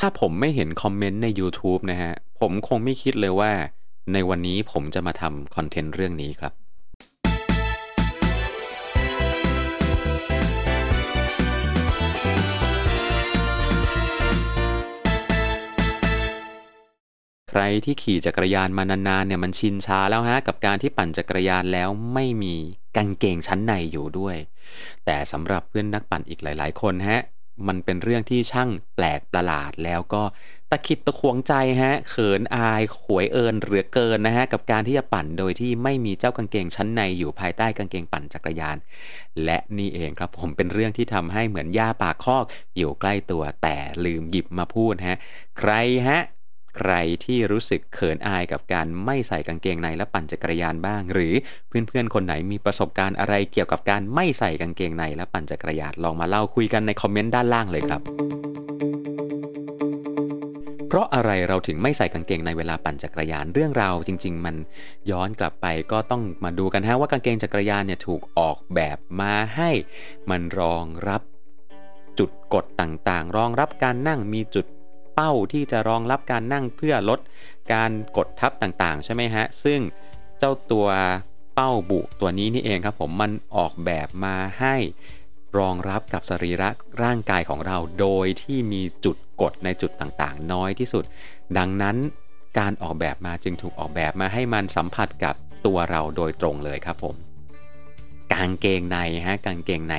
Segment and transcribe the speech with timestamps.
[0.00, 3.52] ถ้าผมไม่เห็นคอมเมนต์ใน YouTube นะฮะ ผมคงไม่คิดเลยว่า
[4.12, 6.52] ในวันนี้ผมจะมาทำคอนเทนต์เรื่องนี้ครับ
[17.50, 22.54] ใครที่ขี่จักรยานมานานๆเนี่ยมันชินชาแล้วฮะ กับการที่ปั่นจักรยานแล้วไม่มี
[22.96, 24.36] กางเกงชั้นในอยู่ด้วย
[25.04, 27.20] แต่สำหรับเพื่อนนักปั่นอีกหลาย ๆ คนฮะ
[27.68, 30.22] มันเป็นเรื่องที่ช่างแปลกประหลาดแล้วก็
[30.70, 38.76] ตะขิดตะขวงใจฮะ เขินอายขวยเอินเหลือเกินนะฮะ กับการที่จะปั่นโดยที่ไม่มีเจ้ากางเกงชั้นในอยู่ภายใต้กางเกงปั่นจักรยาน
[39.44, 42.44] และนี่เองครับผมเป็นเรื่องที่ทำให้เหมือนย่าปากคอก
[42.76, 45.18] อยู่ใกล้ตัวแต่ลืมหยิบมาพูดฮะ
[45.58, 45.72] ใคร
[46.08, 46.20] ฮะ
[46.76, 46.92] ใคร
[47.24, 51.34] ที่รู้สึกเขินอายกับการไม่ใส่กางเกงในและปั่นจักรยานบ้าง หรือ
[51.68, 58.02] เพื่อนๆคนไหนมีประสบการณ์อะไรเกี่ยวกับการไม่ใส่กางเกงในและปั่นจักรยานลองมาเล่าคุยกันในคอมเมนต์ด้านล่างเลยครับ
[60.88, 64.56] เพราะอะไรเราถึงไม่ใส่กางเกงในเวลาปั่นจักรยานเรื่องราวจริง ๆ มัน
[65.10, 69.70] ย้อนกลับไปก็ต้องมาดูกันฮะว่ากางเกงจักรยานเนี่ยถูกออกแบบมาให้
[70.30, 71.22] มันรองรับ
[72.18, 74.66] จุดกดต่างๆ รองรับการนั่งมีจุด
[75.16, 77.20] เป้าที่จะรองรับการนั่งเพื่อลด
[77.72, 79.80] การกดทับต่างๆ ใช่ไหมฮะ ซึ่ง
[80.38, 80.88] เจ้าตัว
[81.54, 84.76] เป้าบุตัวนี้นี่เองครับผมมันออกแบบมาให้
[85.58, 86.68] รองรับกับสรีระ
[87.02, 91.04] ร่างกายของเรา โดยที่มีจุดกดในจุดต่างๆ น้อยที่สุด
[91.58, 91.96] ดังนั้น
[92.58, 95.34] การออกแบบมาจึงถูกออกแบบมาให้มันสัมผัสกับ
[95.66, 97.16] ตัวเราโดยตรงเลยครับผม
[98.32, 99.94] กางเกงในฮะกางเกงใน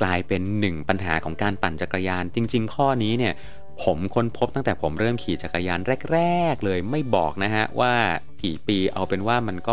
[0.00, 3.34] กลายเป็นหนึ่งปัญหาของการปั่นจักรยาน จริง ๆ ข้อนี้เนี่ย
[3.82, 5.80] ผมค้นพบตั้งแต่ผมเริ่มขี่จักรยาน
[6.12, 6.20] แร
[6.52, 7.92] ก ๆ เลยไม่บอกนะฮะว่า
[8.42, 9.72] กี่ปีเอาเป็นว่ามันก็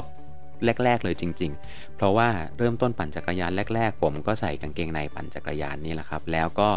[0.84, 6.70] แรก ๆ เลยจริง ๆ เพราะว่าเริ่มต้นปั่นจักรยานแรก ๆ ผมก็ใส่กางเกงในปั่นจักรยานนี่แหละครับ แล้วก็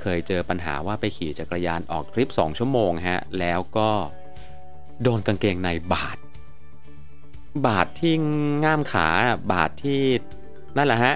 [0.00, 3.90] เคยเจอปัญหาว่าไปขี่จักรยานออกทริป 2 ชั่วโมงฮะ แล้วก็
[5.02, 6.18] โดนกางเกงในบาด
[7.66, 8.14] บาดที่
[8.64, 9.08] ง่ามขา
[9.52, 10.00] บาดที่
[10.76, 11.14] นั่นแหละฮะ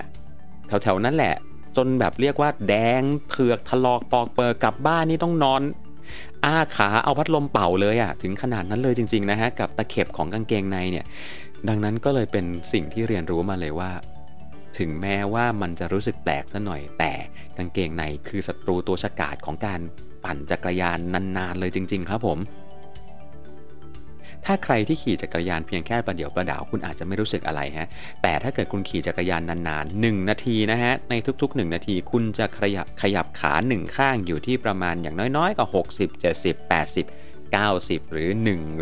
[0.83, 1.35] แถว ๆ นั้นแหละ
[1.79, 5.63] จนแบบเรียกว่าแดงเถือกถลอกปอกเปิดกลับบ้านนี่ต้องนอน
[6.45, 11.07] อ้าขาเอาพัดลมเป่าเลยอะถึงขนาดนั้นเลยจริง ๆ นะฮะ กับตะเข็บของกางเกงในเนี่ย
[11.69, 13.91] ดังนั้นก็เลยเป็นสิ่งที่เรียนรู้มาเลยว่า
[14.79, 17.13] ถึงแม้ว่ามันจะรู้สึกแปลกซะหน่อย แต่
[17.57, 19.81] กางเกงในคือศัตรูตัวฉกาจของการ
[20.25, 22.39] ปั่นจักรยานนานๆเลยจริง ๆ ครับผม
[24.51, 27.89] ถ้าใครที่ขี่จักรยานเพียงแค่ประเดี๋ยวประดาวคุณอาจจะไม่รู้สึกอะไรฮะ
[28.23, 37.07] แต่ถ้าเกิดคุณขี่จักรยานนานๆ 1 นาทีนะฮะ ในทุกๆ 1 นาที คุณจะขยับขยับขาหนึ่งข้างอยู่ที่ประมาณอย่างน้อยๆก็60 70 80
[37.55, 38.31] 90 หรือ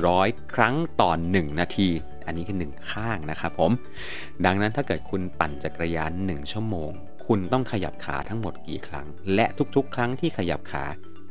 [0.01, 1.89] 100 ครั้งต่อ1นาที
[2.27, 3.73] อันนี้คือ1ข้างนะครับผม
[4.45, 6.91] ดังนั้นถ้าเกิดคุณปั่นจักรยาน 1 ชั่วโมง
[7.27, 10.85] คุณต้องขยับขาทั้งหมดกี่ครั้ง และทุกๆ ครั้งที่ขยับขา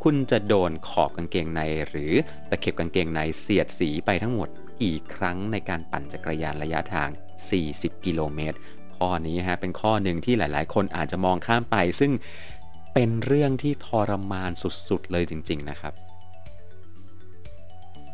[0.10, 2.14] คุณจะโดนขอบกางเกงใน หรือ
[2.50, 4.50] ตะเข็บกางเกงในเสียดสีไปทั้งหมด
[4.82, 7.10] กี่ครั้งในการปั่นจักรยานระยะทาง
[7.58, 8.58] 40 กิโลเมตร
[8.96, 12.12] ข้อนี้ฮะเป็นข้อหนึ่งที่หลายๆ คนอาจจะมองข้ามไป ซึ่ง
[12.94, 15.94] เป็นเรื่องที่ทรมานสุดๆ เลยจริง ๆ นะครับ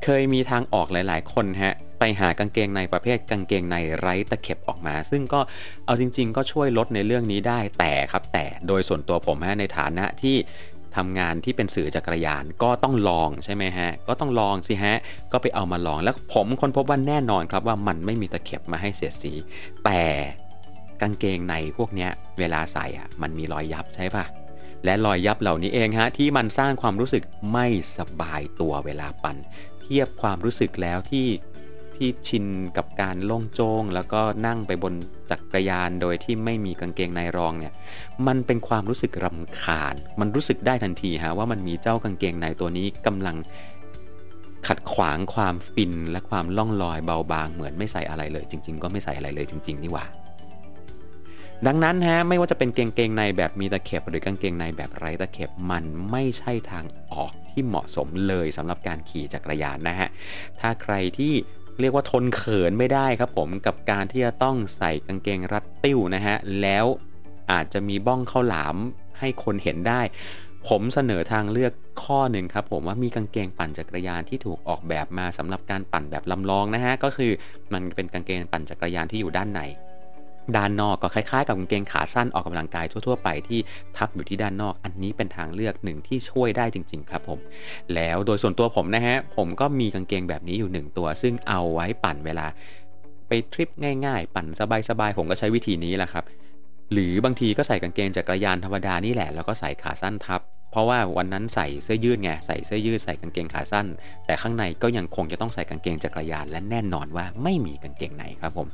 [0.03, 5.41] เคยมีทางออกหลาย ๆ คนฮะไปหากางเกงในประเภทกางเกงในไร้ตะเข็บออกมา ซึ่งก็
[5.85, 10.35] เอาจริง ๆ ก็ช่วยลดในเรื่องนี้ได้แต่ครับแต่โดยส่วนตัวผมฮะในฐานะที่
[10.95, 14.97] ทำงานที่เป็นสื่อจักรยานก็ต้องลองใช่ไหมฮะ ก็ต้องลองสิฮะ
[15.31, 19.33] ก็ไปเอามาลองแล้วผมค้นพบว่าแน่นอนครับว่ามันไม่มีตะเข็บมาให้เสียดสี
[19.85, 20.03] แต่
[21.01, 22.07] กางเกงในพวกนี้
[22.39, 24.25] เวลาใส่อะมันมีรอยยับใช่ปะ
[24.85, 27.23] และรอยยับเหล่านี้เองฮะที่มันสร้างความรู้สึก
[27.53, 29.37] ไม่สบายตัวเวลาปั่น
[29.81, 31.27] เทียบความรู้สึกแล้วที่
[32.01, 32.45] ที่ชิน
[32.77, 34.93] กับการโล่งโจง แล้วก็นั่งไปบน
[35.31, 37.73] จักรยานโดยที่ไม่มีกางเกงในรองเนี่ย
[38.27, 43.35] มันเป็นความรู้สึกรำคาญ มันรู้สึกได้ทันทีฮะว่ามันมีเจ้ากางเกงในตัวนี้กำลัง
[44.67, 50.05] ขัดขวางความฟินและความล่องลอยเบาบางเหมือนไม่ใส่อะไรเลย จริง ๆ ก็ไม่ใส่อะไรเลยจริง ๆ นี่หว่า
[51.67, 60.09] ดังนั้นฮะไม่ว่าจะเป็นเกงเกงในแบบมีตะเข็บหรือกางเกงในแบบไร้ตะเข็บมันไม่ใช่ทางออกที่เหมาะสมเลยสำหรับการขี่จักรยานนะฮะ
[60.59, 61.33] ถ้าใครที่
[61.81, 66.85] เรียกว่าทนเขินไม่ได้ครับผมกับการที่จะต้องใส่กางเกงรัดติ้วนะฮะ แล้ว
[67.51, 68.75] อาจจะมีบ้องข้าวหลาม
[69.19, 70.01] ให้คนเห็นได้
[70.67, 71.73] ผมเสนอทางเลือก
[72.03, 77.31] ข้อหนึ่งครับผมว่ามีกางเกงปั่นจักรยานที่ถูกออกแบบมาสำหรับการปั่นแบบลำลองนะฮะก็คือ
[77.73, 79.61] มันเป็นกางเกงปั่นจักรยานที่อยู่ด้านใน
[80.55, 83.59] ด้านนอกก็คล้ายๆ กับกางเกงขาสั้นออกกำลังกายทั่วๆ ไปที่
[83.97, 87.39] ทับอยู่ที่ด้านนอกอันนี้เป็นทางเลือกหนึ่งที่ช่วยได้จริง ๆ ครับผม
[87.95, 92.47] แล้วโดยส่วนตัวผมนะฮะผมก็มีกางเกงแบบนี้อยู่หนึ่งตัว ซึ่งเอาไว้ปั่นเวลา
[93.27, 93.69] ไปทริป
[94.05, 94.47] ง่ายๆ ปั่น
[94.89, 96.25] สบายๆผมก็ใช้วิธีนี้แหละครับ
[96.91, 100.41] หรือบางทีก็ใส่กางเกงจักรยานธรรมดานี่แหละแล้วก็ใส่ขาสั้นทับ
[100.71, 103.87] เพราะว่าวันนั้นใส่เสื้อยืดไงใส่เสื้อยืดใส่กางเกงขาสั้น
[104.25, 108.67] แต่ข้างในก็ยังคงจะต้องใส่กางเกงจักรยานและแน่นอนว่าไม่มีกางเกงในครับผม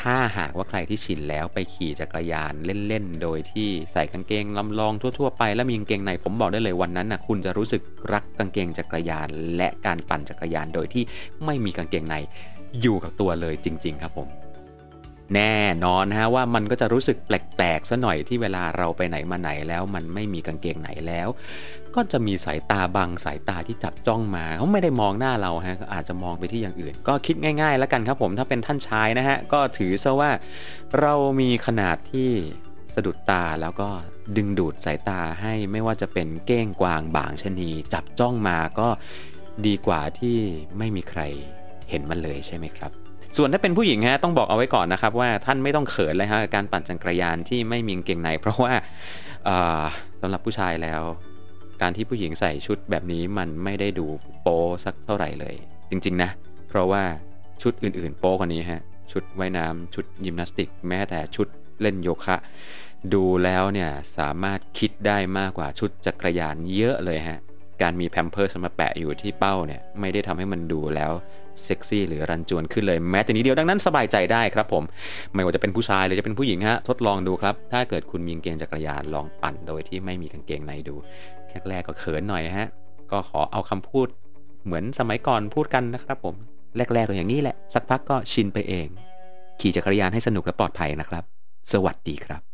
[0.00, 11.04] ถ้าหากว่าใครที่ชินแล้วไปขี่จักรยานเล่นๆ โดยที่ใส่กางเกงลำลองทั่วๆไป แล้วมีกางเกงในผมบอกได้เลยวันนั้นนะคุณจะรู้สึกรักกางเกงจักรยาน และการปั่นจักรยานโดยที่
[11.44, 12.16] ไม่มีกางเกงใน
[12.80, 14.41] อยู่กับตัวเลยจริง ๆ ครับผม
[15.34, 21.28] แน่นอนนะฮะว่ามันก็จะรู้สึกแปลกๆซะหน่อยที่เวลาเราไปไหนมาไหนแล้วมันไม่มีกางเกงไหนแล้ว
[21.94, 30.30] ก็จะมีสายตาบางสายตาที่จับจ้องมาเขาไม่ได้มองหน้าเราฮะอาจจะมองไปที่อย่างอื่น ก็คิดง่าย ๆ แล้วกันครับผมถ้าเป็นท่านชายนะฮะก็ถือซะว่า
[31.00, 32.30] เรามีขนาดที่
[32.94, 33.88] สะดุดตาแล้วก็
[34.36, 38.88] ดึงดูดสายตาให้ไม่ว่าจะเป็นเก้งกวางบางชนี จับจ้องมาก็
[39.66, 40.38] ดีกว่าที่
[40.78, 41.20] ไม่มีใคร
[41.90, 43.01] เห็นมันเลยใช่ไหมครับ
[43.36, 48.72] ส่วนถ้าเป็นผู้หญิงฮะต้องบอกเอาไว้ก่อนนะครับว่าท่านไม่ต้องเขินเลยฮะการปั่นจักรยานที่ไม่มีเกงในเพราะว่า
[50.20, 51.02] สำหรับผู้ชายแล้ว
[51.82, 54.06] การที่ผู้หญิงใส่ชุดแบบนี้มันไม่ได้ดู
[54.42, 55.54] โป๊สักเท่าไหร่เลย
[55.90, 56.30] จริง ๆ นะ
[56.68, 57.04] เพราะว่า
[57.62, 58.82] ชุดอื่น ๆ โป๊กว่านี้ฮะ
[59.12, 61.46] ชุดว่ายน้ำชุดยิมนาสติก แม้แต่ชุด
[61.80, 62.36] เล่นโยคะ
[63.14, 67.38] ดูแล้วเนี่ยสามารถคิดได้มากกว่าชุดจักรยานเยอะเลยฮะ
[67.82, 71.12] การมีแพมเพิร์สมาแปะอยู่ที่เป้าเนี่ยไม่ได้ทำให้มันดูแล้ว
[71.64, 74.84] เซ็กซี่หรือรันจวนขึ้นเลยแม้แต่นี้เดียวดังนั้นสบายใจได้ครับผม
[75.34, 80.94] ไม่ว่าจะเป็นผู้ชายหรือจะเป็นผู้หญิงฮะทดลองดูครับ ถ้าเกิดคุณมีกางเกงจักรยานลองปั่นโดยที่ไม่มีกางเกงในดู
[81.68, 82.68] แรกๆก็เขินหน่อยฮะ
[83.12, 84.08] ก็ขอเอาคำพูด
[84.64, 86.34] เหมือนสมัยก่อนพูดกันนะครับผม
[86.76, 88.86] แรกๆก็อย่างนี้แหละ สักพักก็ชินไปเอง
[89.60, 91.24] ขี่จักรยานให้สนุกและปลอดภัยนะครับ
[91.72, 92.51] สวัสดีครับ